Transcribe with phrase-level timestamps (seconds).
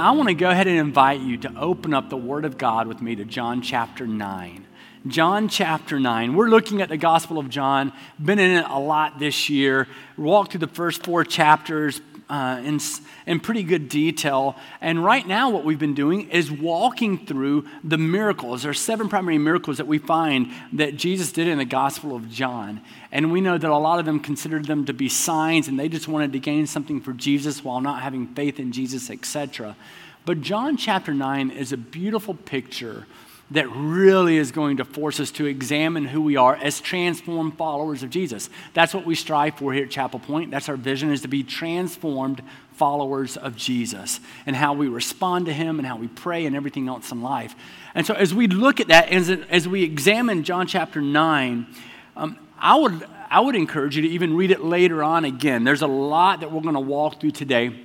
[0.00, 2.86] I want to go ahead and invite you to open up the Word of God
[2.86, 4.66] with me to John chapter 9.
[5.06, 6.34] John chapter 9.
[6.34, 10.52] We're looking at the Gospel of John, been in it a lot this year, walked
[10.52, 12.00] through the first four chapters,
[12.30, 12.78] uh, in,
[13.26, 14.56] in pretty good detail.
[14.80, 18.62] And right now, what we've been doing is walking through the miracles.
[18.62, 22.30] There are seven primary miracles that we find that Jesus did in the Gospel of
[22.30, 22.80] John.
[23.10, 25.88] And we know that a lot of them considered them to be signs and they
[25.88, 29.76] just wanted to gain something for Jesus while not having faith in Jesus, etc.
[30.24, 33.06] But John chapter 9 is a beautiful picture
[33.50, 38.02] that really is going to force us to examine who we are as transformed followers
[38.02, 38.48] of Jesus.
[38.74, 40.52] That's what we strive for here at Chapel Point.
[40.52, 42.42] That's our vision is to be transformed
[42.72, 46.88] followers of Jesus and how we respond to him and how we pray and everything
[46.88, 47.56] else in life.
[47.94, 51.66] And so as we look at that, as, as we examine John chapter 9,
[52.16, 55.64] um, I, would, I would encourage you to even read it later on again.
[55.64, 57.84] There's a lot that we're going to walk through today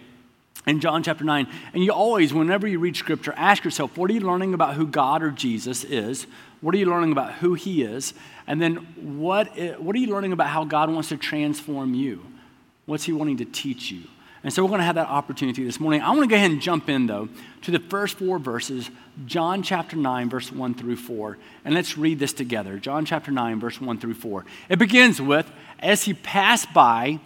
[0.65, 1.47] in John chapter 9.
[1.73, 4.87] And you always, whenever you read scripture, ask yourself, what are you learning about who
[4.87, 6.27] God or Jesus is?
[6.61, 8.13] What are you learning about who he is?
[8.47, 9.47] And then what,
[9.79, 12.25] what are you learning about how God wants to transform you?
[12.85, 14.03] What's he wanting to teach you?
[14.43, 16.01] And so we're going to have that opportunity this morning.
[16.01, 17.29] I want to go ahead and jump in, though,
[17.63, 18.91] to the first four verses,
[19.25, 21.39] John chapter 9, verse 1 through 4.
[21.65, 22.77] And let's read this together.
[22.77, 24.45] John chapter 9, verse 1 through 4.
[24.69, 27.19] It begins with As he passed by,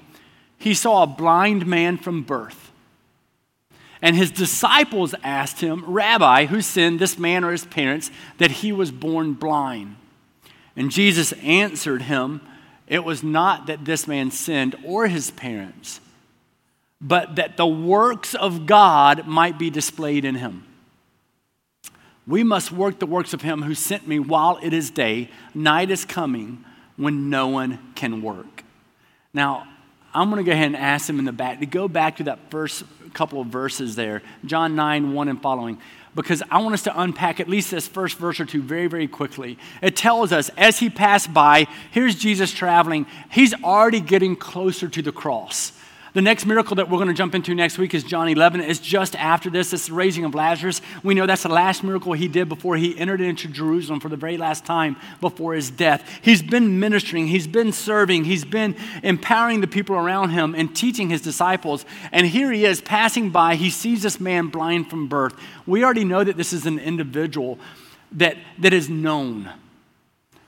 [0.58, 2.69] he saw a blind man from birth.
[4.02, 8.72] And his disciples asked him, Rabbi, who sinned, this man or his parents, that he
[8.72, 9.97] was born blind?
[10.75, 12.42] And Jesus answered him,
[12.88, 16.00] It was not that this man sinned or his parents,
[17.02, 20.66] but that the works of God might be displayed in him.
[22.25, 25.30] We must work the works of him who sent me while it is day.
[25.53, 26.64] Night is coming
[26.95, 28.64] when no one can work.
[29.33, 29.67] Now,
[30.14, 32.23] I'm going to go ahead and ask him in the back to go back to
[32.25, 32.83] that first
[33.14, 35.80] couple of verses there, John 9, 1 and following,
[36.16, 39.08] because I want us to unpack at least this first verse or two very, very
[39.08, 39.58] quickly.
[39.82, 45.02] It tells us as he passed by, here's Jesus traveling, he's already getting closer to
[45.02, 45.72] the cross.
[46.14, 48.61] The next miracle that we're going to jump into next week is John 11.
[48.61, 49.73] It's just after this.
[49.73, 50.81] It's the raising of Lazarus.
[51.03, 54.17] We know that's the last miracle he did before he entered into Jerusalem for the
[54.17, 56.03] very last time before his death.
[56.23, 61.09] He's been ministering, he's been serving, he's been empowering the people around him and teaching
[61.09, 61.86] his disciples.
[62.11, 63.55] And here he is passing by.
[63.55, 65.36] He sees this man blind from birth.
[65.67, 67.59] We already know that this is an individual
[68.14, 69.49] that, that is known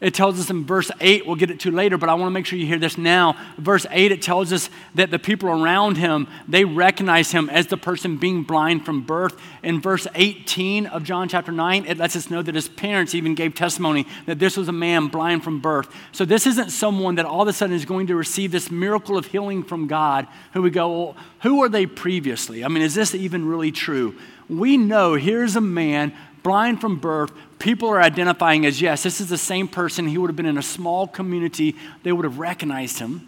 [0.01, 2.31] it tells us in verse 8, we'll get it to later, but I want to
[2.31, 3.37] make sure you hear this now.
[3.59, 7.77] Verse 8, it tells us that the people around him, they recognize him as the
[7.77, 9.39] person being blind from birth.
[9.61, 13.35] In verse 18 of John chapter 9, it lets us know that his parents even
[13.35, 15.93] gave testimony that this was a man blind from birth.
[16.11, 19.19] So this isn't someone that all of a sudden is going to receive this miracle
[19.19, 22.65] of healing from God, who we go, well, who were they previously?
[22.65, 24.15] I mean, is this even really true?
[24.49, 26.13] We know here's a man
[26.43, 30.07] blind from birth, people are identifying as yes, this is the same person.
[30.07, 33.27] He would have been in a small community, they would have recognized him.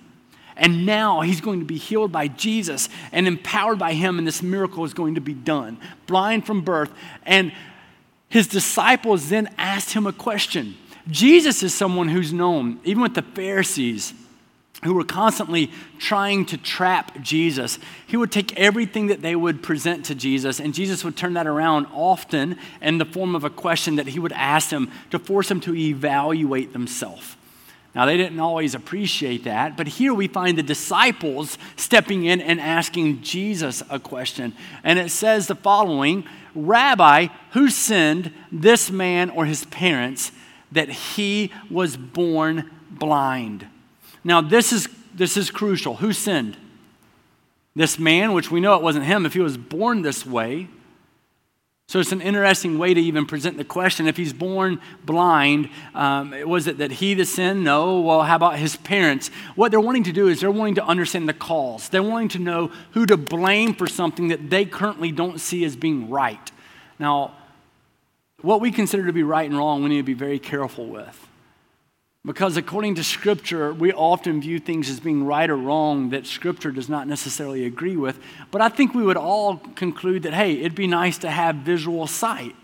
[0.55, 4.43] And now he's going to be healed by Jesus and empowered by him, and this
[4.43, 5.79] miracle is going to be done.
[6.05, 6.91] Blind from birth.
[7.25, 7.51] And
[8.29, 10.75] his disciples then asked him a question.
[11.09, 14.13] Jesus is someone who's known, even with the Pharisees,
[14.85, 20.05] who were constantly trying to trap Jesus, he would take everything that they would present
[20.05, 23.95] to Jesus, and Jesus would turn that around often in the form of a question
[23.95, 27.35] that he would ask them to force them to evaluate themselves.
[27.95, 32.59] Now, they didn't always appreciate that, but here we find the disciples stepping in and
[32.59, 34.53] asking Jesus a question.
[34.83, 40.31] And it says the following Rabbi, who sinned, this man or his parents,
[40.71, 43.67] that he was born blind?
[44.23, 45.95] Now, this is, this is crucial.
[45.95, 46.57] Who sinned?
[47.75, 50.67] This man, which we know it wasn't him if he was born this way.
[51.87, 54.07] So it's an interesting way to even present the question.
[54.07, 57.63] If he's born blind, um, was it that he the sin?
[57.63, 57.99] No.
[57.99, 59.29] Well, how about his parents?
[59.55, 61.89] What they're wanting to do is they're wanting to understand the cause.
[61.89, 65.75] They're wanting to know who to blame for something that they currently don't see as
[65.75, 66.51] being right.
[66.99, 67.35] Now,
[68.41, 71.27] what we consider to be right and wrong, we need to be very careful with.
[72.25, 76.71] Because according to Scripture, we often view things as being right or wrong that Scripture
[76.71, 78.17] does not necessarily agree with.
[78.49, 82.07] But I think we would all conclude that, hey, it'd be nice to have visual
[82.07, 82.55] sight.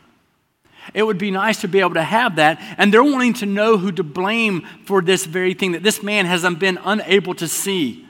[0.93, 2.57] It would be nice to be able to have that.
[2.77, 6.25] And they're wanting to know who to blame for this very thing that this man
[6.25, 8.07] has been unable to see.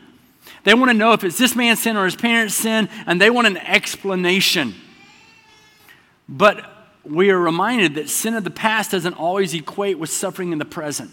[0.66, 3.32] They want to know if it's this man's sin or his parents' sin, and they
[3.32, 4.76] want an explanation.
[6.28, 6.70] But
[7.04, 10.66] we are reminded that sin of the past doesn't always equate with suffering in the
[10.66, 11.10] present.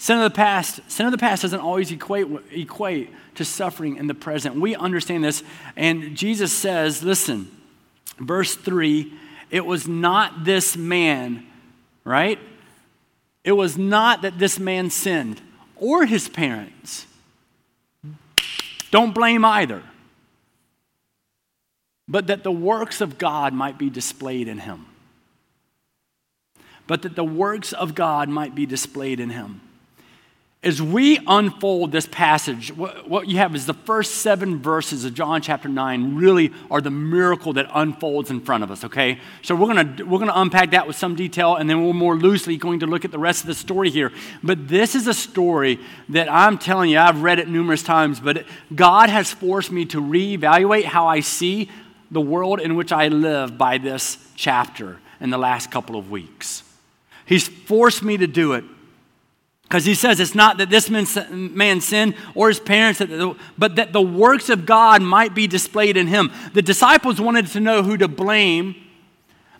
[0.00, 4.06] Sin of the past, sin of the past doesn't always equate, equate to suffering in
[4.06, 4.56] the present.
[4.56, 5.44] We understand this,
[5.76, 7.50] and Jesus says, listen,
[8.20, 9.12] Verse 3
[9.50, 11.44] it was not this man,
[12.04, 12.38] right?
[13.42, 15.40] It was not that this man sinned
[15.74, 17.06] or his parents.
[18.92, 19.82] Don't blame either.
[22.06, 24.86] But that the works of God might be displayed in him.
[26.86, 29.60] But that the works of God might be displayed in him.
[30.62, 35.40] As we unfold this passage, what you have is the first seven verses of John
[35.40, 39.18] chapter 9 really are the miracle that unfolds in front of us, okay?
[39.40, 42.58] So we're gonna, we're gonna unpack that with some detail and then we're more loosely
[42.58, 44.12] going to look at the rest of the story here.
[44.42, 45.80] But this is a story
[46.10, 50.02] that I'm telling you, I've read it numerous times, but God has forced me to
[50.02, 51.70] reevaluate how I see
[52.10, 56.64] the world in which I live by this chapter in the last couple of weeks.
[57.24, 58.64] He's forced me to do it
[59.70, 63.00] because he says it's not that this man sinned or his parents,
[63.56, 66.32] but that the works of God might be displayed in him.
[66.54, 68.74] The disciples wanted to know who to blame,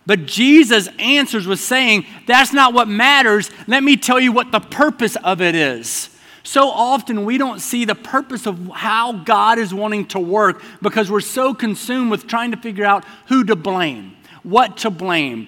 [0.05, 3.51] but Jesus answers with saying, That's not what matters.
[3.67, 6.09] Let me tell you what the purpose of it is.
[6.43, 11.09] So often we don't see the purpose of how God is wanting to work because
[11.09, 15.47] we're so consumed with trying to figure out who to blame, what to blame,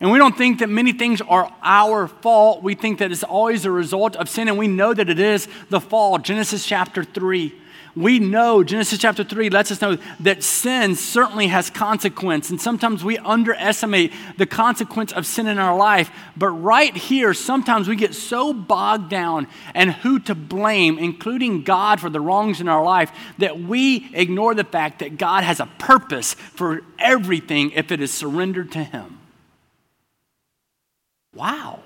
[0.00, 2.62] and we don't think that many things are our fault.
[2.62, 5.48] We think that it's always a result of sin, and we know that it is
[5.70, 6.18] the fall.
[6.18, 7.52] Genesis chapter 3.
[7.96, 12.48] We know, Genesis chapter 3 lets us know that sin certainly has consequence.
[12.48, 16.08] And sometimes we underestimate the consequence of sin in our life.
[16.36, 21.98] But right here, sometimes we get so bogged down and who to blame, including God
[21.98, 25.66] for the wrongs in our life, that we ignore the fact that God has a
[25.78, 29.17] purpose for everything if it is surrendered to Him.
[31.34, 31.80] Wow.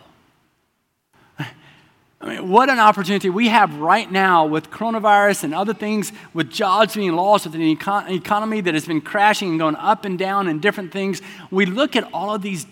[2.23, 6.51] I mean, what an opportunity we have right now with coronavirus and other things, with
[6.51, 10.17] jobs being lost, with an econ- economy that has been crashing and going up and
[10.17, 11.21] down and different things.
[11.51, 12.65] We look at all of these,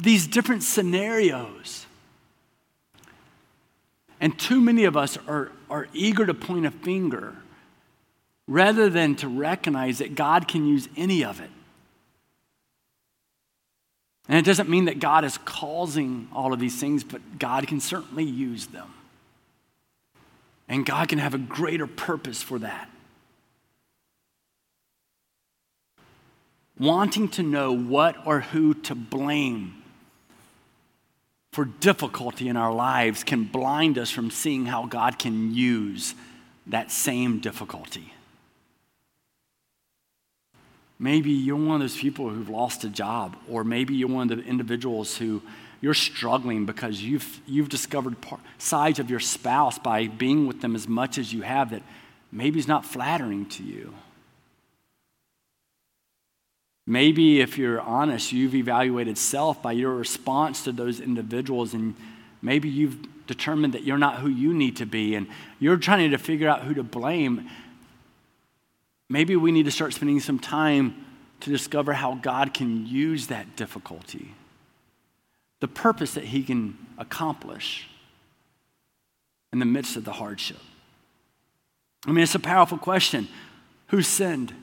[0.00, 1.86] these different scenarios.
[4.20, 7.34] And too many of us are, are eager to point a finger
[8.46, 11.50] rather than to recognize that God can use any of it.
[14.28, 17.80] And it doesn't mean that God is causing all of these things, but God can
[17.80, 18.92] certainly use them.
[20.68, 22.88] And God can have a greater purpose for that.
[26.78, 29.82] Wanting to know what or who to blame
[31.52, 36.14] for difficulty in our lives can blind us from seeing how God can use
[36.66, 38.14] that same difficulty.
[41.02, 44.38] Maybe you're one of those people who've lost a job, or maybe you're one of
[44.38, 45.42] the individuals who
[45.80, 48.14] you're struggling because you've, you've discovered
[48.58, 51.82] sides of your spouse by being with them as much as you have that
[52.30, 53.92] maybe is not flattering to you.
[56.86, 61.96] Maybe, if you're honest, you've evaluated self by your response to those individuals, and
[62.40, 65.26] maybe you've determined that you're not who you need to be, and
[65.58, 67.50] you're trying to figure out who to blame
[69.12, 71.04] maybe we need to start spending some time
[71.40, 74.34] to discover how God can use that difficulty,
[75.60, 77.88] the purpose that He can accomplish
[79.52, 80.58] in the midst of the hardship.
[82.06, 83.28] I mean, it's a powerful question.
[83.88, 84.54] Who sinned?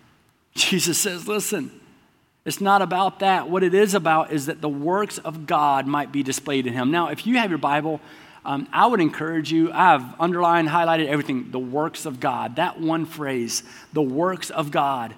[0.54, 1.70] Jesus says, listen,
[2.46, 3.50] it's not about that.
[3.50, 6.90] What it is about is that the works of God might be displayed in Him.
[6.90, 8.00] Now, if you have your Bible,
[8.44, 12.56] um, I would encourage you, I've underlined, highlighted everything, the works of God.
[12.56, 15.14] That one phrase, the works of God.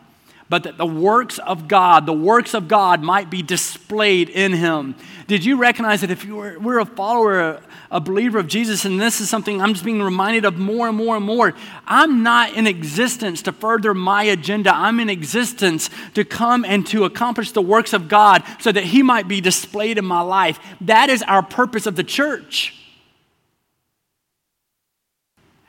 [0.48, 4.96] But that the works of God, the works of God might be displayed in him.
[5.28, 9.00] Did you recognize that if you were, we're a follower, a believer of Jesus, and
[9.00, 11.54] this is something I'm just being reminded of more and more and more,
[11.86, 14.74] I'm not in existence to further my agenda.
[14.74, 19.04] I'm in existence to come and to accomplish the works of God so that he
[19.04, 20.58] might be displayed in my life.
[20.80, 22.79] That is our purpose of the church.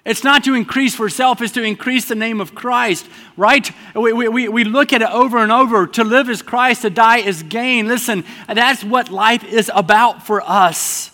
[0.03, 3.69] It's not to increase for self, it's to increase the name of Christ, right?
[3.93, 5.85] We, we, we look at it over and over.
[5.85, 7.87] To live is Christ, to die is gain.
[7.87, 11.10] Listen, that's what life is about for us.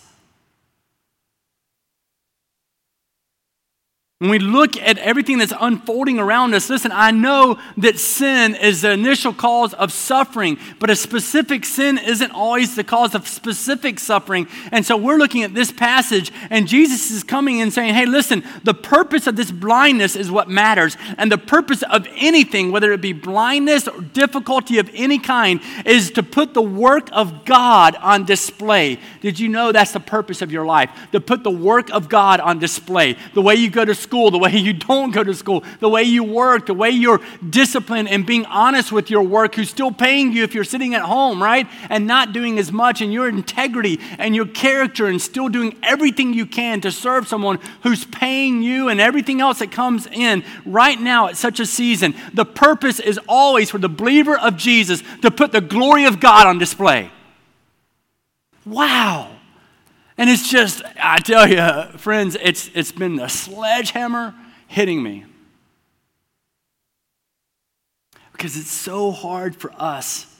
[4.19, 8.81] When we look at everything that's unfolding around us, listen, I know that sin is
[8.81, 13.99] the initial cause of suffering, but a specific sin isn't always the cause of specific
[13.99, 14.47] suffering.
[14.71, 18.43] And so we're looking at this passage, and Jesus is coming and saying, hey, listen,
[18.63, 20.97] the purpose of this blindness is what matters.
[21.19, 26.09] And the purpose of anything, whether it be blindness or difficulty of any kind, is
[26.13, 28.97] to put the work of God on display.
[29.21, 30.89] Did you know that's the purpose of your life?
[31.11, 33.15] To put the work of God on display.
[33.35, 36.03] The way you go to school, the way you don't go to school, the way
[36.03, 40.31] you work, the way you're disciplined and being honest with your work, who's still paying
[40.31, 41.67] you if you're sitting at home, right?
[41.89, 46.33] And not doing as much, and your integrity and your character, and still doing everything
[46.33, 50.99] you can to serve someone who's paying you and everything else that comes in right
[50.99, 52.15] now at such a season.
[52.33, 56.47] The purpose is always for the believer of Jesus to put the glory of God
[56.47, 57.11] on display.
[58.65, 59.36] Wow.
[60.17, 64.33] And it's just, I tell you, friends, it's, it's been the sledgehammer
[64.67, 65.25] hitting me.
[68.31, 70.33] Because it's so hard for us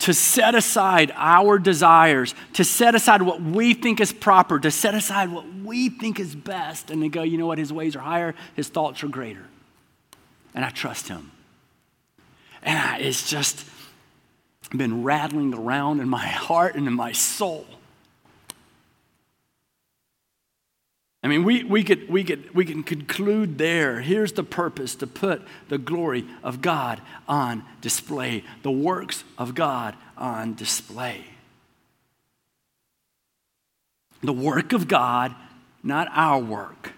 [0.00, 4.94] to set aside our desires, to set aside what we think is proper, to set
[4.94, 8.00] aside what we think is best, and to go, you know what, his ways are
[8.00, 9.44] higher, his thoughts are greater.
[10.54, 11.30] And I trust him.
[12.62, 13.64] And I, it's just
[14.74, 17.66] been rattling around in my heart and in my soul.
[21.22, 24.00] I mean, we, we, could, we, could, we can conclude there.
[24.00, 29.96] Here's the purpose to put the glory of God on display, the works of God
[30.16, 31.24] on display.
[34.22, 35.34] The work of God,
[35.82, 36.92] not our work.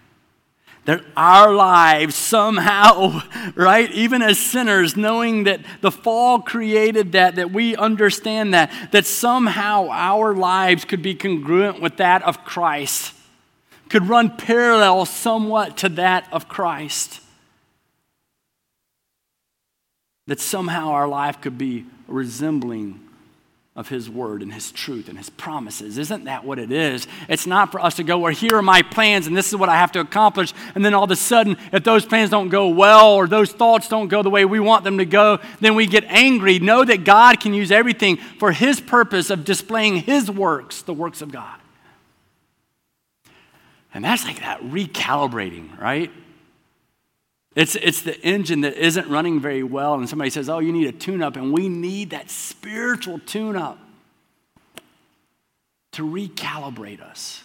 [0.85, 3.23] That our lives somehow,
[3.57, 9.07] right, even as sinners, knowing that the fall created that, that we understand that, that
[9.07, 13.15] somehow our lives could be congruent with that of Christ
[13.93, 17.21] could run parallel somewhat to that of Christ.
[20.27, 23.01] That somehow our life could be resembling
[23.77, 25.99] of His Word and His truth and His promises.
[25.99, 27.07] Isn't that what it is?
[27.29, 29.69] It's not for us to go, well, here are my plans and this is what
[29.69, 30.55] I have to accomplish.
[30.75, 33.89] And then all of a sudden, if those plans don't go well or those thoughts
[33.89, 36.59] don't go the way we want them to go, then we get angry.
[36.61, 41.21] Know that God can use everything for His purpose of displaying His works, the works
[41.21, 41.59] of God.
[43.95, 46.11] And that's like that recalibrating, right?
[47.55, 50.87] It's, it's the engine that isn't running very well, and somebody says, Oh, you need
[50.87, 53.79] a tune up, and we need that spiritual tune up
[55.93, 57.45] to recalibrate us,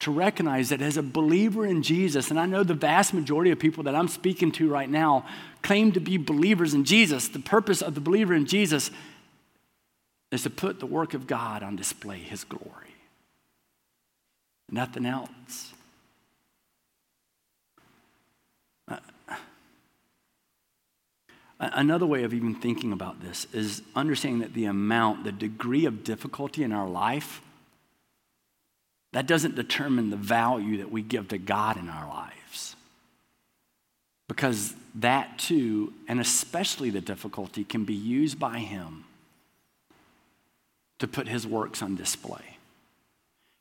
[0.00, 3.60] to recognize that as a believer in Jesus, and I know the vast majority of
[3.60, 5.24] people that I'm speaking to right now
[5.62, 7.28] claim to be believers in Jesus.
[7.28, 8.90] The purpose of the believer in Jesus
[10.32, 12.91] is to put the work of God on display, His glory
[14.70, 15.72] nothing else.
[18.88, 18.96] Uh,
[21.60, 26.04] another way of even thinking about this is understanding that the amount, the degree of
[26.04, 27.40] difficulty in our life,
[29.12, 32.76] that doesn't determine the value that we give to God in our lives.
[34.26, 39.04] Because that too, and especially the difficulty, can be used by Him
[40.98, 42.56] to put His works on display.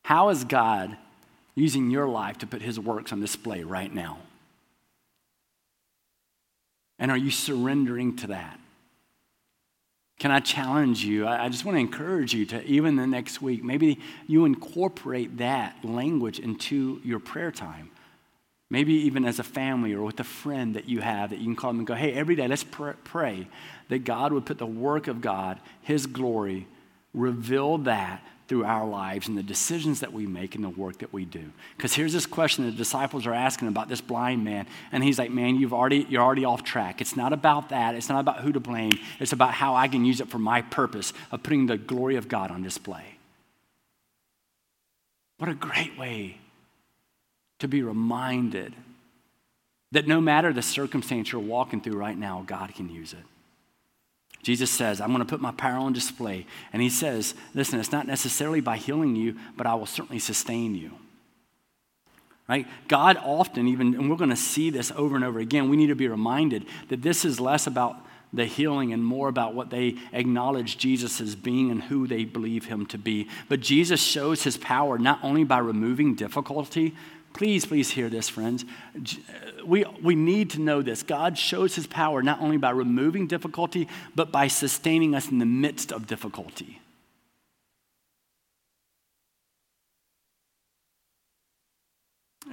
[0.04, 0.98] How is God
[1.56, 4.20] using your life to put his works on display right now?
[7.00, 8.60] And are you surrendering to that?
[10.20, 11.28] Can I challenge you?
[11.28, 15.84] I just want to encourage you to, even the next week, maybe you incorporate that
[15.84, 17.90] language into your prayer time.
[18.70, 21.56] Maybe even as a family or with a friend that you have that you can
[21.56, 23.48] call them and go, hey, every day let's pray
[23.90, 26.68] that God would put the work of God, His glory,
[27.16, 31.14] reveal that through our lives and the decisions that we make and the work that
[31.14, 31.54] we do.
[31.78, 35.32] Because here's this question the disciples are asking about this blind man, and he's like,
[35.32, 37.00] "Man, you've already you're already off track.
[37.00, 37.96] It's not about that.
[37.96, 38.92] It's not about who to blame.
[39.22, 42.28] It's about how I can use it for my purpose of putting the glory of
[42.28, 43.16] God on display."
[45.38, 46.40] What a great way
[47.60, 48.76] to be reminded
[49.94, 53.24] that no matter the circumstance you're walking through right now, God can use it.
[54.42, 56.46] Jesus says, I'm going to put my power on display.
[56.74, 60.76] And he says, listen, it's not necessarily by healing you, but I will certainly sustain
[60.76, 60.92] you.
[62.50, 62.68] Right?
[62.88, 65.88] God often, even, and we're going to see this over and over again, we need
[65.88, 67.96] to be reminded that this is less about
[68.34, 72.66] the healing and more about what they acknowledge Jesus as being and who they believe
[72.66, 73.28] him to be.
[73.50, 76.96] But Jesus shows his power not only by removing difficulty,
[77.34, 78.66] Please, please hear this, friends.
[79.66, 81.02] We, we need to know this.
[81.04, 85.46] God shows his power not only by removing difficulty, but by sustaining us in the
[85.46, 86.81] midst of difficulty.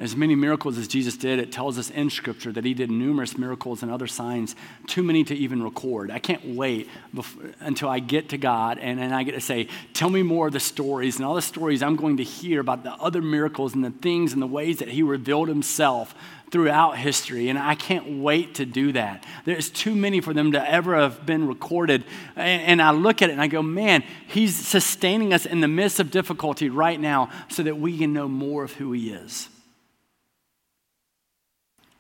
[0.01, 3.37] As many miracles as Jesus did, it tells us in Scripture that he did numerous
[3.37, 4.55] miracles and other signs,
[4.87, 6.13] too many to even record.
[6.13, 9.67] I can't wait before, until I get to God and, and I get to say,
[9.95, 12.85] Tell me more of the stories and all the stories I'm going to hear about
[12.85, 16.15] the other miracles and the things and the ways that he revealed himself
[16.53, 17.49] throughout history.
[17.49, 19.25] And I can't wait to do that.
[19.47, 22.05] There's too many for them to ever have been recorded.
[22.37, 25.67] And, and I look at it and I go, Man, he's sustaining us in the
[25.69, 29.49] midst of difficulty right now so that we can know more of who he is.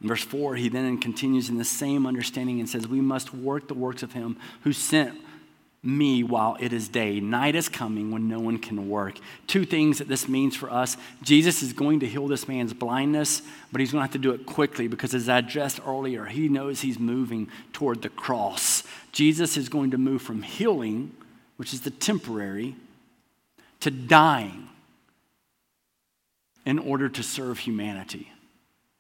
[0.01, 3.67] In verse 4, he then continues in the same understanding and says, We must work
[3.67, 5.19] the works of him who sent
[5.83, 7.21] me while it is day.
[7.21, 9.19] Night is coming when no one can work.
[9.47, 13.43] Two things that this means for us Jesus is going to heal this man's blindness,
[13.71, 16.49] but he's going to have to do it quickly because, as I addressed earlier, he
[16.49, 18.83] knows he's moving toward the cross.
[19.13, 21.13] Jesus is going to move from healing,
[21.57, 22.75] which is the temporary,
[23.81, 24.69] to dying
[26.67, 28.33] in order to serve humanity.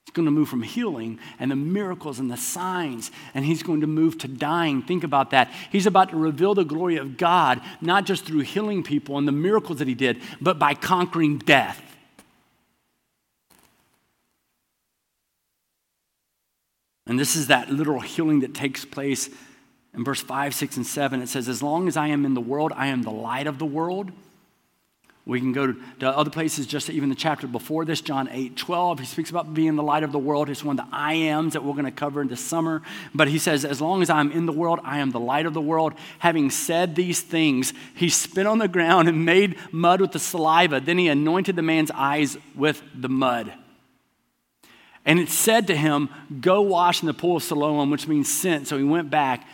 [0.08, 3.82] He's going to move from healing and the miracles and the signs, and he's going
[3.82, 4.80] to move to dying.
[4.80, 5.52] Think about that.
[5.70, 9.32] He's about to reveal the glory of God, not just through healing people and the
[9.32, 11.82] miracles that he did, but by conquering death.
[17.06, 19.28] And this is that literal healing that takes place
[19.92, 21.20] in verse 5, 6, and 7.
[21.20, 23.58] It says, As long as I am in the world, I am the light of
[23.58, 24.10] the world.
[25.28, 29.00] We can go to other places, just even the chapter before this, John 8 12.
[29.00, 30.48] He speaks about being the light of the world.
[30.48, 32.80] It's one of the I ams that we're going to cover in the summer.
[33.14, 35.52] But he says, As long as I'm in the world, I am the light of
[35.52, 35.92] the world.
[36.20, 40.80] Having said these things, he spit on the ground and made mud with the saliva.
[40.80, 43.52] Then he anointed the man's eyes with the mud.
[45.04, 46.08] And it said to him,
[46.40, 48.66] Go wash in the pool of Siloam, which means sent.
[48.66, 49.46] So he went back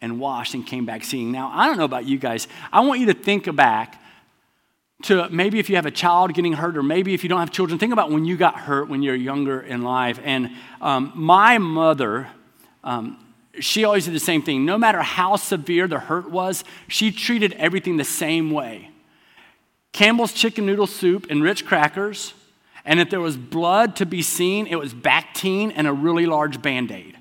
[0.00, 1.30] and washed and came back seeing.
[1.30, 2.48] Now, I don't know about you guys.
[2.72, 4.01] I want you to think back
[5.02, 7.50] to maybe if you have a child getting hurt, or maybe if you don't have
[7.50, 10.20] children, think about when you got hurt when you're younger in life.
[10.22, 12.28] And um, my mother,
[12.84, 13.18] um,
[13.60, 14.64] she always did the same thing.
[14.64, 18.90] No matter how severe the hurt was, she treated everything the same way
[19.92, 22.34] Campbell's chicken noodle soup and Ritz crackers.
[22.84, 26.60] And if there was blood to be seen, it was Bactine and a really large
[26.60, 27.16] band aid.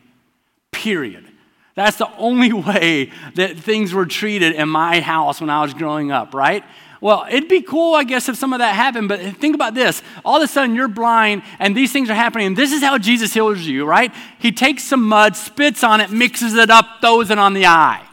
[0.71, 1.27] Period.
[1.75, 6.11] That's the only way that things were treated in my house when I was growing
[6.11, 6.63] up, right?
[7.01, 10.03] Well, it'd be cool, I guess, if some of that happened, but think about this.
[10.23, 12.99] All of a sudden, you're blind and these things are happening, and this is how
[12.99, 14.13] Jesus heals you, right?
[14.37, 18.05] He takes some mud, spits on it, mixes it up, throws it on the eye.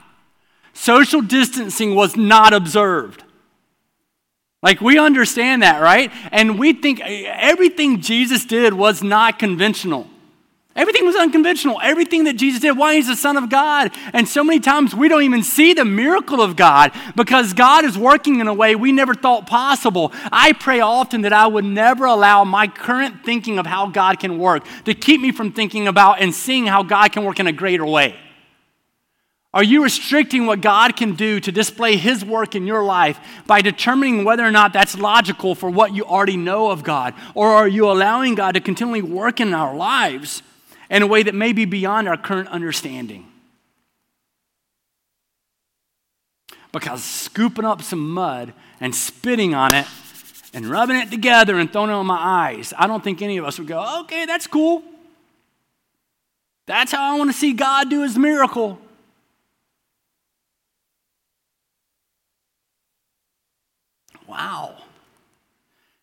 [0.73, 3.25] Social distancing was not observed.
[4.63, 6.11] Like, we understand that, right?
[6.33, 10.09] And we think everything Jesus did was not conventional.
[10.79, 11.81] Everything was unconventional.
[11.83, 13.91] Everything that Jesus did, why he's the Son of God.
[14.13, 17.99] And so many times we don't even see the miracle of God because God is
[17.99, 20.13] working in a way we never thought possible.
[20.31, 24.39] I pray often that I would never allow my current thinking of how God can
[24.39, 27.53] work to keep me from thinking about and seeing how God can work in a
[27.53, 28.15] greater way.
[29.53, 33.63] Are you restricting what God can do to display His work in your life by
[33.63, 37.15] determining whether or not that's logical for what you already know of God?
[37.35, 40.45] Or are you allowing God to continually work in our lives
[40.91, 43.27] in a way that may be beyond our current understanding.
[46.73, 49.87] Because scooping up some mud and spitting on it
[50.53, 53.45] and rubbing it together and throwing it on my eyes, I don't think any of
[53.45, 54.83] us would go, okay, that's cool.
[56.67, 58.79] That's how I want to see God do his miracle.
[64.27, 64.77] Wow.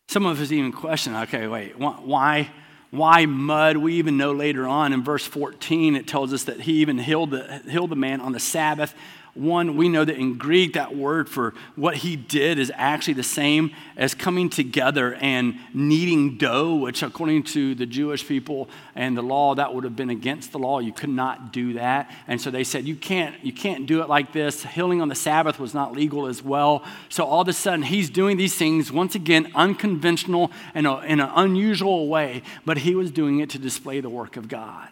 [0.08, 2.50] Some of us even question, okay, wait, why?
[2.96, 3.76] Why mud?
[3.76, 7.30] We even know later on in verse 14, it tells us that he even healed
[7.30, 8.94] the, healed the man on the Sabbath.
[9.36, 13.22] One, we know that in Greek, that word for what he did is actually the
[13.22, 19.22] same as coming together and kneading dough, which, according to the Jewish people and the
[19.22, 20.78] law, that would have been against the law.
[20.78, 22.10] You could not do that.
[22.26, 24.64] And so they said, you can't, you can't do it like this.
[24.64, 26.82] Healing on the Sabbath was not legal as well.
[27.08, 31.30] So all of a sudden, he's doing these things, once again, unconventional and in an
[31.34, 34.88] unusual way, but he was doing it to display the work of God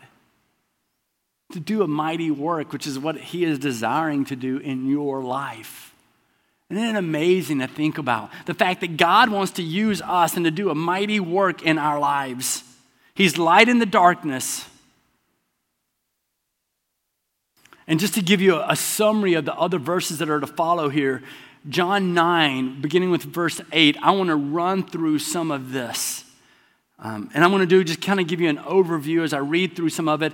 [1.55, 5.23] to do a mighty work, which is what He is desiring to do in your
[5.23, 5.95] life.
[6.71, 8.31] Isn't it amazing to think about?
[8.47, 11.79] The fact that God wants to use us and to do a mighty work in
[11.79, 12.65] our lives.
[13.15, 14.69] He's light in the darkness.
[17.87, 20.89] And just to give you a, summary of the other verses that are to follow
[20.89, 21.23] here,
[21.69, 26.25] John 9, beginning with verse 8, I want to run through some of this.
[26.99, 29.39] Um, and I'm going to do just kind of give you an overview as I
[29.39, 30.33] read through some of it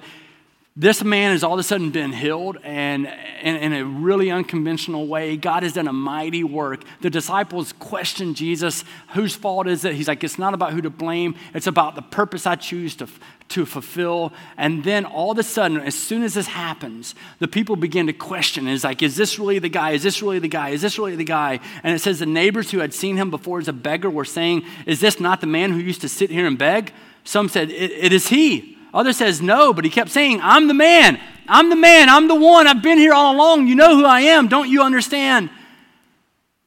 [0.77, 3.07] this man has all of a sudden been healed and
[3.43, 5.37] in, in, a really unconventional way.
[5.37, 6.85] God has done a mighty work.
[7.01, 9.95] The disciples question jesus whose fault is it?
[9.95, 11.35] He's like it's not about who to blame.
[11.55, 13.09] It's about the purpose i choose to,
[13.49, 14.33] to fulfill.
[14.57, 18.13] And then all of a sudden as soon as this happens the people begin to
[18.13, 18.69] question.
[18.69, 19.91] It's like is this really the guy?
[19.91, 20.69] Is this really the guy?
[20.69, 21.59] Is this really the guy?
[21.83, 24.63] And it says the neighbors who had seen him before as a beggar were saying
[24.87, 26.93] is this not the man who used to sit here and beg?
[27.25, 30.75] Some said it, it is he Other says no, but he kept saying, I'm the
[30.75, 31.21] man.
[31.49, 32.09] I'm the man.
[32.09, 32.67] I'm the one.
[32.67, 33.69] I've been here all along.
[33.69, 34.49] You know who I am.
[34.49, 35.51] Don't you understand?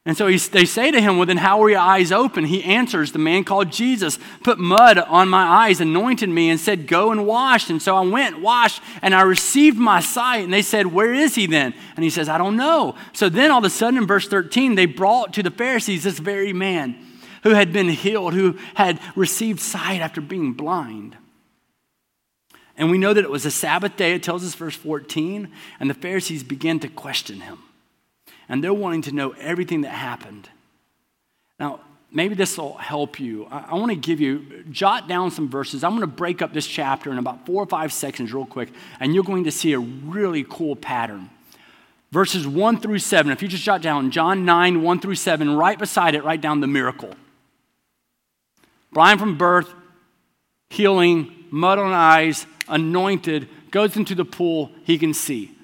[0.05, 2.43] And so he, they say to him, Well, then how were your eyes open?
[2.43, 6.87] He answers, The man called Jesus put mud on my eyes, anointed me, and said,
[6.87, 7.69] Go and wash.
[7.69, 10.43] And so I went, washed, and I received my sight.
[10.43, 11.73] And they said, Where is he then?
[11.95, 12.95] And he says, I don't know.
[13.13, 16.19] So then all of a sudden in verse 13, they brought to the Pharisees this
[16.19, 16.97] very man
[17.43, 21.15] who had been healed, who had received sight after being blind.
[22.77, 25.89] And we know that it was a Sabbath day, it tells us verse 14, and
[25.89, 27.59] the Pharisees began to question him
[28.49, 30.49] and they're wanting to know everything that happened.
[31.59, 31.79] Now,
[32.11, 33.47] maybe this will help you.
[33.49, 35.83] I, I want to give you, jot down some verses.
[35.83, 38.69] I'm going to break up this chapter in about four or five sections, real quick,
[38.99, 41.29] and you're going to see a really cool pattern.
[42.11, 45.79] Verses 1 through 7, if you just jot down John 9, 1 through 7, right
[45.79, 47.15] beside it, write down the miracle.
[48.91, 49.73] Blind from birth,
[50.69, 55.55] healing, mud on eyes, anointed, goes into the pool, he can see.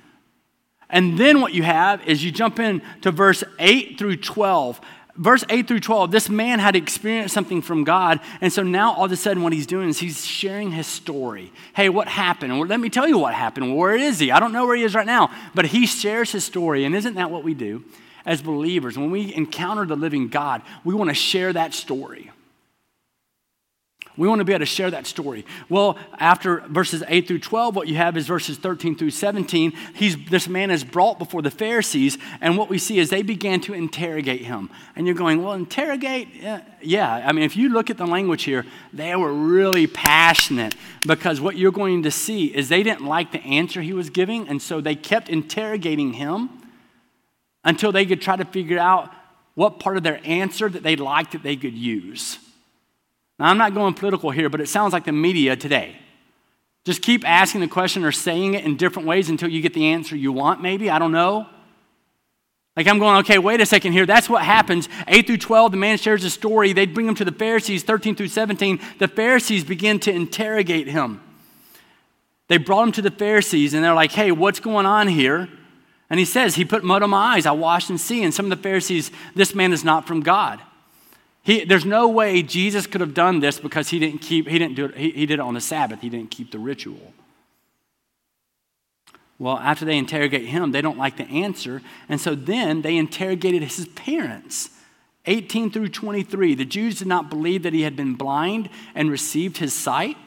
[0.89, 4.81] And then what you have is you jump in to verse 8 through 12.
[5.15, 8.21] Verse 8 through 12, this man had experienced something from God.
[8.39, 11.51] And so now all of a sudden, what he's doing is he's sharing his story.
[11.75, 12.57] Hey, what happened?
[12.57, 13.75] Well, let me tell you what happened.
[13.75, 14.31] Where is he?
[14.31, 16.85] I don't know where he is right now, but he shares his story.
[16.85, 17.83] And isn't that what we do
[18.25, 18.97] as believers?
[18.97, 22.31] When we encounter the living God, we want to share that story.
[24.19, 25.45] We want to be able to share that story.
[25.69, 29.71] Well, after verses 8 through 12, what you have is verses 13 through 17.
[29.95, 33.62] He's, this man is brought before the Pharisees, and what we see is they began
[33.62, 34.69] to interrogate him.
[34.97, 36.27] And you're going, well, interrogate?
[36.82, 37.23] Yeah.
[37.25, 40.75] I mean, if you look at the language here, they were really passionate
[41.08, 44.49] because what you're going to see is they didn't like the answer he was giving,
[44.49, 46.49] and so they kept interrogating him
[47.63, 49.13] until they could try to figure out
[49.55, 52.38] what part of their answer that they liked that they could use.
[53.39, 55.95] Now, I'm not going political here, but it sounds like the media today.
[56.86, 59.88] Just keep asking the question or saying it in different ways until you get the
[59.88, 60.89] answer you want, maybe.
[60.89, 61.47] I don't know.
[62.75, 64.06] Like I'm going, okay, wait a second here.
[64.06, 64.88] That's what happens.
[65.08, 66.73] 8 through 12, the man shares a story.
[66.73, 67.84] They bring him to the Pharisees.
[67.84, 71.21] 13 through 17, the Pharisees begin to interrogate him.
[72.47, 75.49] They brought him to the Pharisees and they're like, hey, what's going on here?
[76.10, 77.45] And he says, He put mud on my eyes.
[77.45, 78.23] I washed and see.
[78.23, 80.60] And some of the Pharisees, this man is not from God.
[81.49, 84.75] He, there's no way Jesus could have done this because he didn't keep, he didn't
[84.75, 85.99] do it, he, he did it on the Sabbath.
[85.99, 87.12] He didn't keep the ritual.
[89.39, 91.81] Well, after they interrogate him, they don't like the answer.
[92.07, 94.69] And so then they interrogated his parents.
[95.25, 96.53] 18 through 23.
[96.53, 100.17] The Jews did not believe that he had been blind and received his sight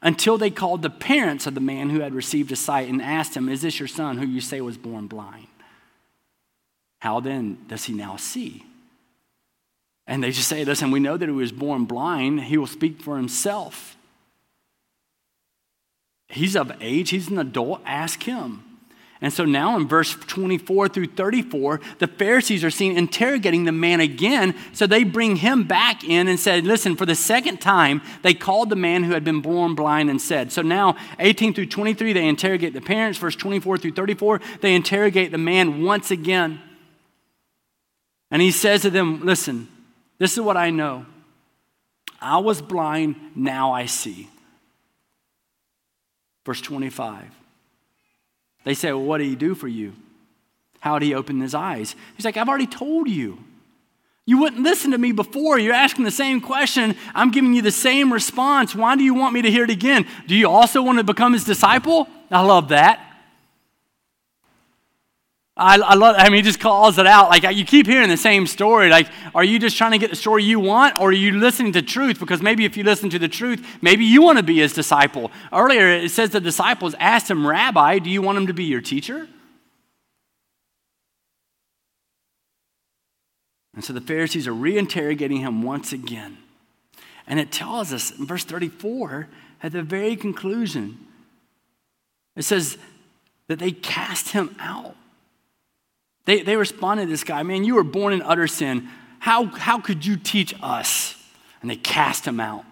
[0.00, 3.36] until they called the parents of the man who had received his sight and asked
[3.36, 5.48] him, Is this your son who you say was born blind?
[7.00, 8.64] How then does he now see?
[10.08, 12.44] And they just say, listen, we know that he was born blind.
[12.44, 13.96] He will speak for himself.
[16.28, 17.82] He's of age, he's an adult.
[17.84, 18.64] Ask him.
[19.20, 24.00] And so now in verse 24 through 34, the Pharisees are seen interrogating the man
[24.00, 24.54] again.
[24.72, 28.70] So they bring him back in and said, Listen, for the second time, they called
[28.70, 30.52] the man who had been born blind and said.
[30.52, 33.18] So now, 18 through 23, they interrogate the parents.
[33.18, 36.60] Verse 24 through 34, they interrogate the man once again.
[38.30, 39.66] And he says to them, Listen,
[40.18, 41.06] this is what I know
[42.20, 44.28] I was blind, now I see.
[46.44, 47.24] Verse 25.
[48.64, 49.92] They say, Well, what did he do for you?
[50.80, 51.94] How did he open his eyes?
[52.16, 53.38] He's like, I've already told you.
[54.26, 55.58] You wouldn't listen to me before.
[55.58, 56.96] You're asking the same question.
[57.14, 58.74] I'm giving you the same response.
[58.74, 60.06] Why do you want me to hear it again?
[60.26, 62.06] Do you also want to become his disciple?
[62.30, 63.07] I love that.
[65.58, 67.30] I, I love, I mean, he just calls it out.
[67.30, 68.88] Like, you keep hearing the same story.
[68.90, 71.72] Like, are you just trying to get the story you want, or are you listening
[71.72, 72.20] to truth?
[72.20, 75.32] Because maybe if you listen to the truth, maybe you want to be his disciple.
[75.52, 78.80] Earlier, it says the disciples asked him, Rabbi, do you want him to be your
[78.80, 79.26] teacher?
[83.74, 86.38] And so the Pharisees are reinterrogating him once again.
[87.26, 89.28] And it tells us in verse 34,
[89.62, 90.98] at the very conclusion,
[92.36, 92.78] it says
[93.48, 94.94] that they cast him out.
[96.28, 98.90] They, they responded to this guy, man, you were born in utter sin.
[99.18, 101.14] How, how could you teach us?
[101.62, 102.66] And they cast him out.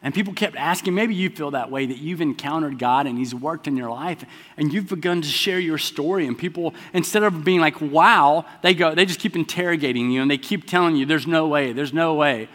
[0.00, 3.34] And people kept asking, maybe you feel that way, that you've encountered God and He's
[3.34, 4.24] worked in your life,
[4.56, 6.26] and you've begun to share your story.
[6.26, 10.30] And people, instead of being like, wow, they go, they just keep interrogating you and
[10.30, 12.48] they keep telling you, there's no way, there's no way.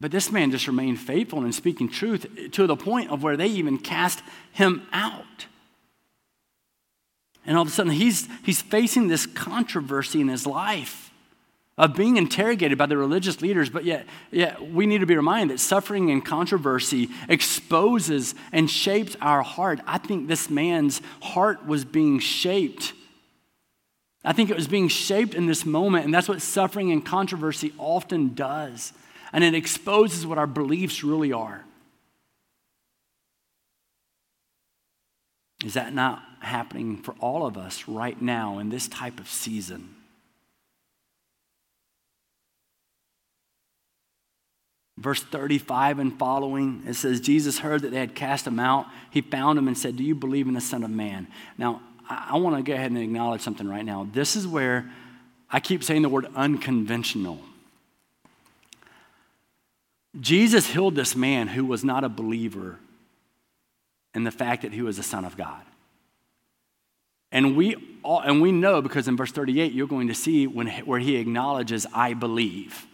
[0.00, 3.48] But this man just remained faithful and speaking truth to the point of where they
[3.48, 5.46] even cast him out.
[7.48, 11.10] And all of a sudden, he's, he's facing this controversy in his life
[11.78, 15.54] of being interrogated by the religious leaders, but yet, yet we need to be reminded
[15.56, 19.80] that suffering and controversy exposes and shapes our heart.
[19.86, 22.92] I think this man's heart was being shaped.
[24.22, 27.72] I think it was being shaped in this moment, and that's what suffering and controversy
[27.78, 28.92] often does.
[29.32, 31.64] And it exposes what our beliefs really are.
[35.64, 39.94] Is that not happening for all of us right now in this type of season?
[44.96, 48.86] Verse 35 and following, it says, Jesus heard that they had cast him out.
[49.10, 51.28] He found him and said, Do you believe in the Son of Man?
[51.56, 54.08] Now, I, I want to go ahead and acknowledge something right now.
[54.12, 54.90] This is where
[55.50, 57.38] I keep saying the word unconventional.
[60.20, 62.80] Jesus healed this man who was not a believer
[64.18, 65.62] in the fact that he was the Son of God.
[67.30, 70.66] And we, all, and we know because in verse 38, you're going to see when,
[70.84, 72.84] where he acknowledges, I believe,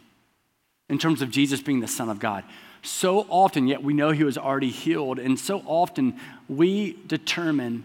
[0.90, 2.44] in terms of Jesus being the Son of God.
[2.82, 7.84] So often, yet we know he was already healed, and so often we determine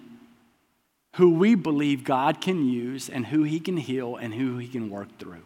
[1.13, 4.89] who we believe God can use and who he can heal and who he can
[4.89, 5.43] work through.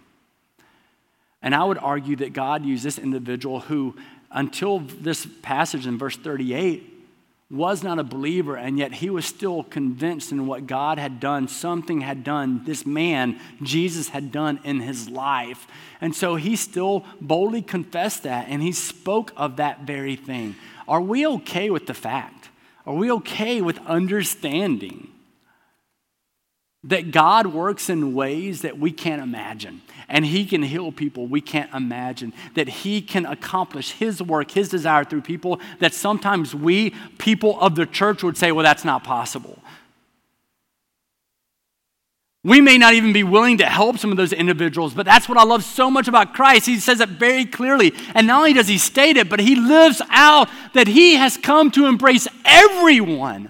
[1.43, 3.95] And I would argue that God used this individual who,
[4.32, 6.92] until this passage in verse 38,
[7.53, 11.47] was not a believer, and yet he was still convinced in what God had done.
[11.47, 15.67] Something had done, this man, Jesus, had done in his life.
[16.01, 20.55] And so he still boldly confessed that, and he spoke of that very thing.
[20.87, 22.49] Are we okay with the fact?
[22.87, 25.12] Are we okay with understanding
[26.84, 29.82] that God works in ways that we can't imagine.
[30.10, 32.34] And He can heal people we can't imagine.
[32.56, 37.76] That He can accomplish His work, His desire through people that sometimes we, people of
[37.76, 39.60] the church, would say, well, that's not possible.
[42.46, 45.38] We may not even be willing to help some of those individuals, but that's what
[45.38, 46.65] I love so much about Christ.
[46.65, 47.93] He says it very clearly.
[48.13, 51.72] And not only does He state it, but He lives out that He has come
[51.72, 53.50] to embrace everyone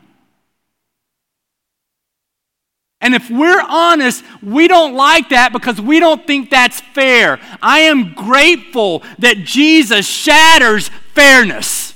[3.04, 7.38] and if we're honest, we don't like that because we don't think that's fair.
[7.62, 11.94] I am grateful that Jesus shatters fairness.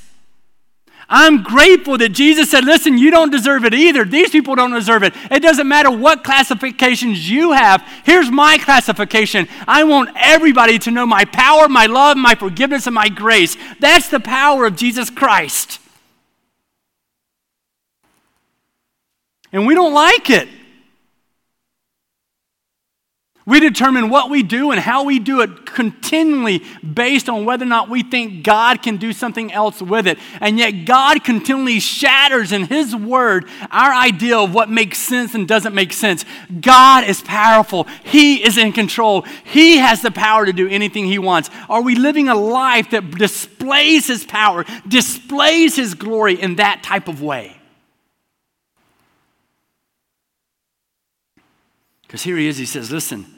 [1.07, 4.03] I'm grateful that Jesus said, Listen, you don't deserve it either.
[4.03, 5.13] These people don't deserve it.
[5.31, 7.87] It doesn't matter what classifications you have.
[8.03, 12.93] Here's my classification I want everybody to know my power, my love, my forgiveness, and
[12.95, 13.55] my grace.
[13.79, 15.79] That's the power of Jesus Christ.
[19.53, 20.49] And we don't like it.
[23.47, 27.69] We determine what we do and how we do it continually based on whether or
[27.69, 30.19] not we think God can do something else with it.
[30.41, 35.47] And yet, God continually shatters in His Word our idea of what makes sense and
[35.47, 36.25] doesn't make sense.
[36.59, 41.17] God is powerful, He is in control, He has the power to do anything He
[41.17, 41.49] wants.
[41.69, 47.07] Are we living a life that displays His power, displays His glory in that type
[47.07, 47.57] of way?
[52.07, 53.36] Because here he is, he says, Listen,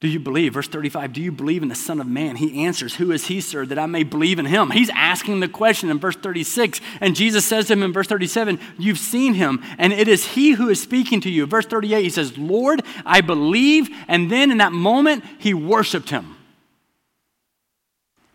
[0.00, 0.54] do you believe?
[0.54, 2.36] Verse 35, do you believe in the Son of Man?
[2.36, 4.70] He answers, Who is he, sir, that I may believe in him?
[4.70, 6.80] He's asking the question in verse 36.
[7.00, 10.52] And Jesus says to him in verse 37, You've seen him, and it is he
[10.52, 11.46] who is speaking to you.
[11.46, 13.88] Verse 38, he says, Lord, I believe.
[14.06, 16.36] And then in that moment, he worshiped him.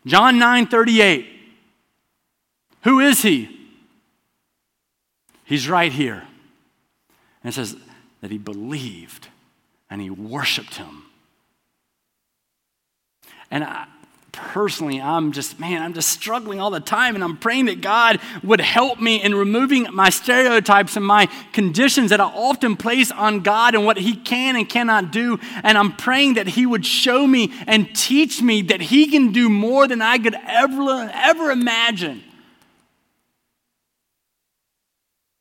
[0.06, 1.30] John 9 38.
[2.82, 3.50] Who is he?
[5.46, 6.24] He's right here.
[7.42, 7.78] And it says
[8.20, 9.30] that he believed
[9.90, 11.03] and he worshiped him.
[13.54, 13.86] And I,
[14.32, 17.14] personally, I'm just, man, I'm just struggling all the time.
[17.14, 22.10] And I'm praying that God would help me in removing my stereotypes and my conditions
[22.10, 25.40] that I often place on God and what He can and cannot do.
[25.62, 29.50] And I'm praying that He would show me and teach me that He can do
[29.50, 32.24] more than I could ever, ever imagine.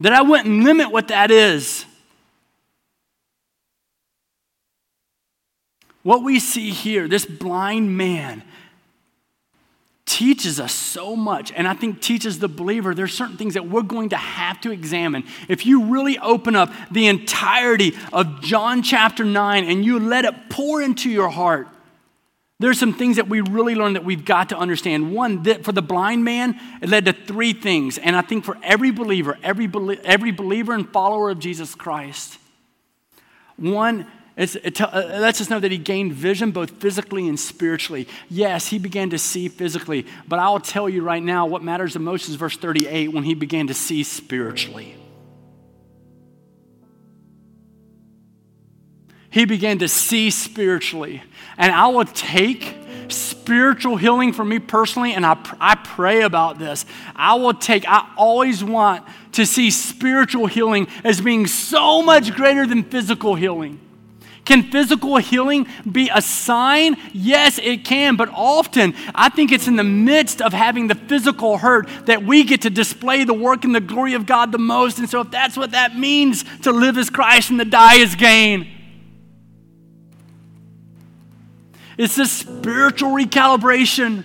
[0.01, 1.87] That I wouldn't limit what that is.
[6.03, 8.43] What we see here, this blind man,
[10.05, 13.83] teaches us so much, and I think teaches the believer there's certain things that we're
[13.83, 15.25] going to have to examine.
[15.49, 20.35] If you really open up the entirety of John chapter 9 and you let it
[20.51, 21.69] pour into your heart,
[22.59, 25.12] there's some things that we really learn that we've got to understand.
[25.12, 27.99] One, that for the blind man, it led to three things.
[27.99, 29.69] And I think for every believer, every,
[30.05, 32.38] every believer and follower of Jesus Christ,
[33.57, 38.09] one, it t- uh, lets us know that he gained vision both physically and spiritually.
[38.31, 41.99] Yes, he began to see physically, but I'll tell you right now what matters the
[41.99, 44.97] most is verse 38 when he began to see spiritually.
[49.29, 51.23] He began to see spiritually.
[51.57, 52.77] And I will take
[53.09, 56.85] spiritual healing for me personally, and I, I pray about this.
[57.16, 62.66] I will take, I always want to see spiritual healing as being so much greater
[62.66, 63.81] than physical healing.
[64.44, 66.96] Can physical healing be a sign?
[67.12, 71.59] Yes, it can, but often I think it's in the midst of having the physical
[71.59, 74.98] hurt that we get to display the work and the glory of God the most.
[74.98, 78.16] And so, if that's what that means to live as Christ and to die as
[78.16, 78.66] gain,
[81.96, 84.24] it's a spiritual recalibration.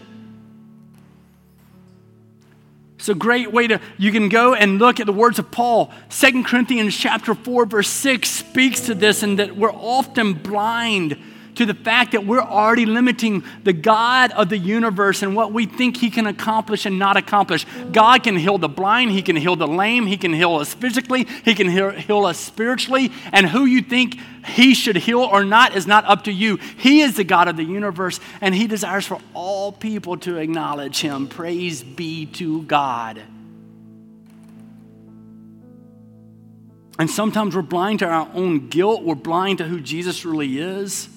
[3.07, 5.93] It's a great way to, you can go and look at the words of Paul.
[6.09, 11.17] Second Corinthians chapter 4, verse 6 speaks to this, and that we're often blind
[11.57, 15.65] to the fact that we're already limiting the God of the universe and what we
[15.65, 17.65] think He can accomplish and not accomplish.
[17.91, 21.27] God can heal the blind, He can heal the lame, He can heal us physically,
[21.43, 25.75] He can heal, heal us spiritually, and who you think He should heal or not
[25.75, 26.57] is not up to you.
[26.57, 31.01] He is the God of the universe, and He desires for all people to acknowledge
[31.01, 31.27] Him.
[31.27, 33.19] Praise be to God.
[36.99, 39.03] And sometimes we're blind to our own guilt.
[39.03, 41.09] We're blind to who Jesus really is.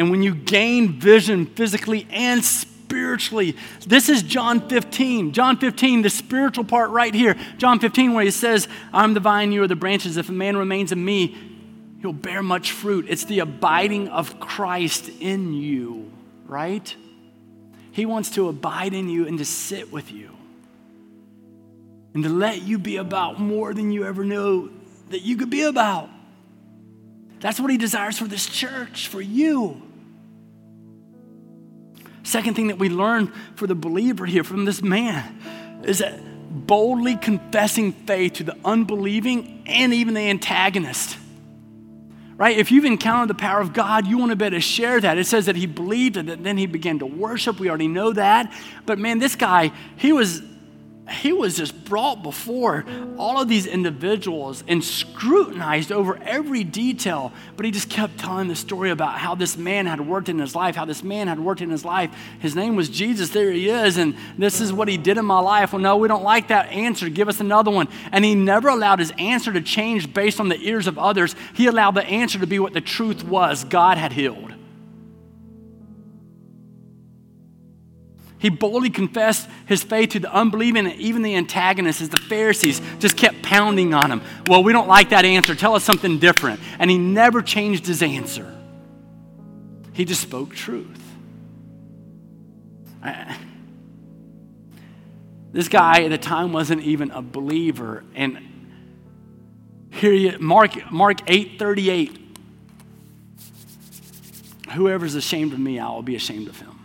[0.00, 3.54] And when you gain vision physically and spiritually,
[3.86, 5.32] this is John 15.
[5.32, 7.36] John 15, the spiritual part right here.
[7.58, 10.16] John 15, where he says, I'm the vine, you are the branches.
[10.16, 11.36] If a man remains in me,
[12.00, 13.04] he'll bear much fruit.
[13.10, 16.10] It's the abiding of Christ in you,
[16.46, 16.96] right?
[17.92, 20.34] He wants to abide in you and to sit with you
[22.14, 24.72] and to let you be about more than you ever knew
[25.10, 26.08] that you could be about.
[27.40, 29.89] That's what he desires for this church, for you.
[32.30, 36.20] Second thing that we learn for the believer here from this man is that
[36.64, 41.18] boldly confessing faith to the unbelieving and even the antagonist.
[42.36, 42.56] Right?
[42.56, 45.18] If you've encountered the power of God, you want to be able to share that.
[45.18, 47.58] It says that he believed and then he began to worship.
[47.58, 48.52] We already know that.
[48.86, 50.40] But man, this guy, he was
[51.10, 52.84] he was just brought before
[53.18, 57.32] all of these individuals and scrutinized over every detail.
[57.56, 60.54] But he just kept telling the story about how this man had worked in his
[60.54, 62.10] life, how this man had worked in his life.
[62.38, 63.30] His name was Jesus.
[63.30, 63.96] There he is.
[63.96, 65.72] And this is what he did in my life.
[65.72, 67.08] Well, no, we don't like that answer.
[67.08, 67.88] Give us another one.
[68.12, 71.34] And he never allowed his answer to change based on the ears of others.
[71.54, 74.54] He allowed the answer to be what the truth was God had healed.
[78.40, 82.80] He boldly confessed his faith to the unbelieving and even the antagonists as the Pharisees
[82.98, 84.22] just kept pounding on him.
[84.46, 85.54] Well, we don't like that answer.
[85.54, 86.58] Tell us something different.
[86.78, 88.56] And he never changed his answer.
[89.92, 90.98] He just spoke truth.
[95.52, 98.04] this guy at the time wasn't even a believer.
[98.14, 98.38] And
[99.90, 102.16] here you Mark, Mark 8 38.
[104.72, 106.79] Whoever's ashamed of me, I will be ashamed of him.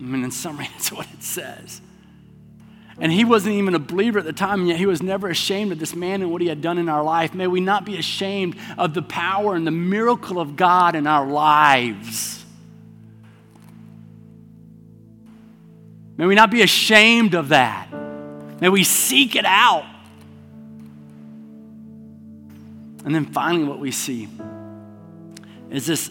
[0.00, 1.80] I mean, in summary, that's what it says.
[2.98, 5.72] And he wasn't even a believer at the time, and yet he was never ashamed
[5.72, 7.34] of this man and what he had done in our life.
[7.34, 11.26] May we not be ashamed of the power and the miracle of God in our
[11.26, 12.44] lives.
[16.16, 17.88] May we not be ashamed of that.
[18.60, 19.84] May we seek it out.
[23.04, 24.28] And then finally, what we see
[25.70, 26.10] is this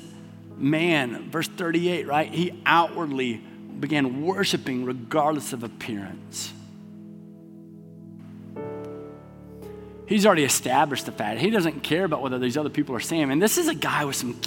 [0.58, 2.30] man, verse 38, right?
[2.32, 3.42] He outwardly
[3.80, 6.54] began worshiping regardless of appearance.
[10.06, 11.40] He's already established the fact.
[11.40, 13.32] He doesn't care about whether these other people are saying.
[13.32, 14.40] And this is a guy with some,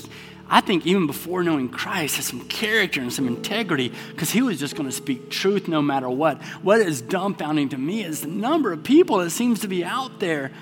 [0.49, 4.61] I think, even before knowing Christ, has some character and some integrity because he was
[4.61, 6.43] just going to speak truth no matter what.
[6.62, 10.21] What is dumbfounding to me is the number of people that seems to be out
[10.21, 10.53] there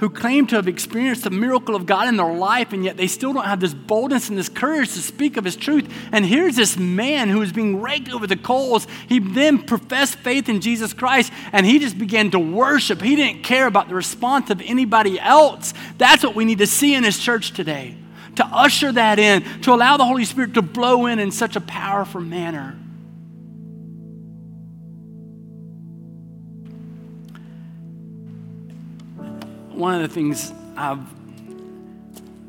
[0.00, 3.06] who claim to have experienced the miracle of God in their life, and yet they
[3.06, 5.92] still don't have this boldness and this courage to speak of His truth.
[6.10, 8.86] And here's this man who is being raked over the coals.
[9.08, 13.02] He then professed faith in Jesus Christ, and he just began to worship.
[13.02, 15.74] He didn't care about the response of anybody else.
[15.98, 17.96] That's what we need to see in His church today
[18.36, 21.60] to usher that in, to allow the Holy Spirit to blow in in such a
[21.60, 22.79] powerful manner.
[29.80, 31.04] One of the things I've,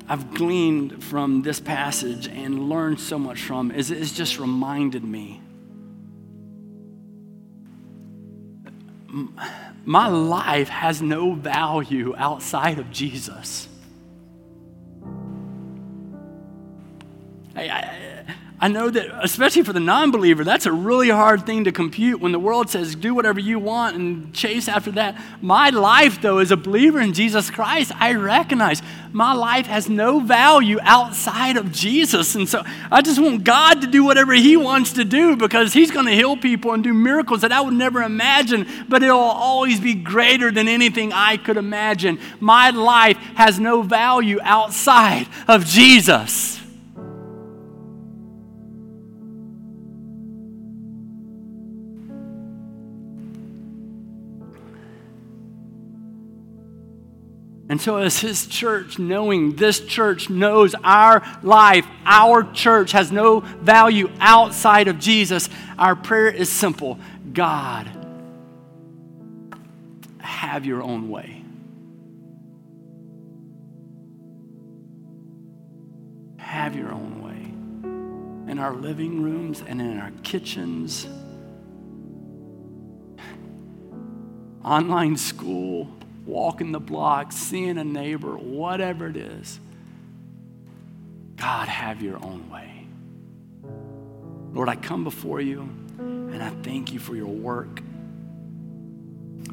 [0.08, 5.42] I've gleaned from this passage and learned so much from is it's just reminded me
[9.86, 13.68] my life has no value outside of Jesus.
[17.56, 18.11] I, I,
[18.64, 22.22] I know that, especially for the non believer, that's a really hard thing to compute
[22.22, 25.20] when the world says, do whatever you want and chase after that.
[25.42, 28.84] My life, though, as a believer in Jesus Christ, I recognize
[29.14, 32.36] my life has no value outside of Jesus.
[32.36, 35.90] And so I just want God to do whatever He wants to do because He's
[35.90, 39.80] going to heal people and do miracles that I would never imagine, but it'll always
[39.80, 42.20] be greater than anything I could imagine.
[42.40, 46.61] My life has no value outside of Jesus.
[57.72, 63.40] And so, as His church, knowing this church knows our life, our church has no
[63.40, 65.48] value outside of Jesus,
[65.80, 67.00] our prayer is simple.
[67.32, 67.90] God,
[70.20, 71.46] have your own way.
[76.40, 78.52] Have your own way.
[78.52, 81.08] In our living rooms and in our kitchens,
[84.66, 85.96] online school
[86.32, 89.60] walking the block, seeing a neighbor, whatever it is.
[91.36, 92.88] God, have your own way.
[94.54, 95.70] Lord, I come before you
[96.00, 97.82] and I thank you for your work.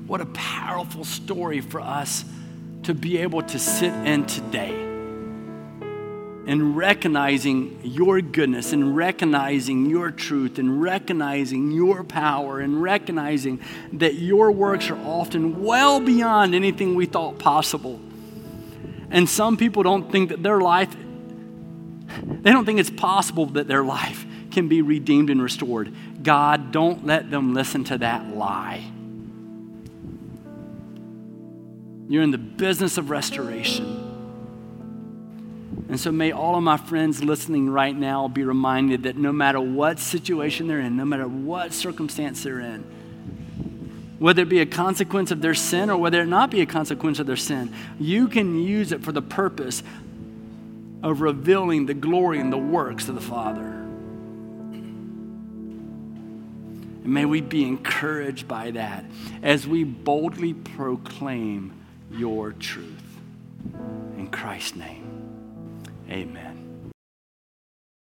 [0.06, 2.24] What a powerful story for us
[2.84, 4.87] to be able to sit in today
[6.48, 13.60] and recognizing your goodness and recognizing your truth and recognizing your power and recognizing
[13.92, 18.00] that your works are often well beyond anything we thought possible.
[19.10, 20.96] And some people don't think that their life,
[22.22, 25.94] they don't think it's possible that their life can be redeemed and restored.
[26.22, 28.90] God, don't let them listen to that lie.
[32.08, 33.97] You're in the business of restoration.
[35.88, 39.60] And so, may all of my friends listening right now be reminded that no matter
[39.60, 42.84] what situation they're in, no matter what circumstance they're in,
[44.18, 47.18] whether it be a consequence of their sin or whether it not be a consequence
[47.20, 49.82] of their sin, you can use it for the purpose
[51.02, 53.62] of revealing the glory and the works of the Father.
[57.04, 59.06] And may we be encouraged by that
[59.42, 61.72] as we boldly proclaim
[62.10, 63.04] your truth.
[64.18, 65.07] In Christ's name.
[66.10, 66.57] Amen.